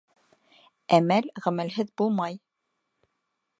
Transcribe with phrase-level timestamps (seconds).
[0.97, 2.41] Әмәл ғәмәлһеҙ булмай.